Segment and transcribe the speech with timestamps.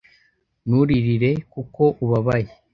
[0.67, 2.49] nturirire kuko ubabaye